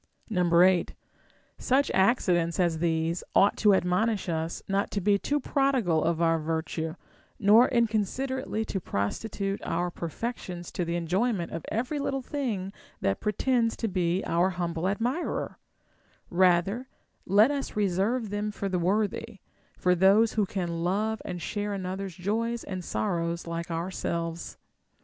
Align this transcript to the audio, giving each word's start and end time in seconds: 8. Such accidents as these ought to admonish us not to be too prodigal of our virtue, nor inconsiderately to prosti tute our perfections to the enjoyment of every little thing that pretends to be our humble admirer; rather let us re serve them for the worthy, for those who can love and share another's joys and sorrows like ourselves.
8. 0.31 0.95
Such 1.59 1.91
accidents 1.93 2.59
as 2.59 2.79
these 2.79 3.23
ought 3.35 3.55
to 3.57 3.75
admonish 3.75 4.29
us 4.29 4.63
not 4.67 4.89
to 4.89 4.99
be 4.99 5.19
too 5.19 5.39
prodigal 5.39 6.03
of 6.03 6.19
our 6.23 6.39
virtue, 6.39 6.95
nor 7.37 7.67
inconsiderately 7.67 8.65
to 8.65 8.79
prosti 8.81 9.29
tute 9.29 9.61
our 9.63 9.91
perfections 9.91 10.71
to 10.71 10.83
the 10.83 10.95
enjoyment 10.95 11.51
of 11.51 11.63
every 11.71 11.99
little 11.99 12.23
thing 12.23 12.73
that 13.01 13.19
pretends 13.19 13.75
to 13.77 13.87
be 13.87 14.23
our 14.25 14.49
humble 14.49 14.87
admirer; 14.89 15.59
rather 16.31 16.87
let 17.27 17.51
us 17.51 17.75
re 17.75 17.87
serve 17.87 18.31
them 18.31 18.49
for 18.49 18.67
the 18.67 18.79
worthy, 18.79 19.37
for 19.77 19.93
those 19.93 20.33
who 20.33 20.47
can 20.47 20.83
love 20.83 21.21
and 21.23 21.43
share 21.43 21.73
another's 21.73 22.15
joys 22.15 22.63
and 22.63 22.83
sorrows 22.83 23.45
like 23.45 23.69
ourselves. 23.69 24.57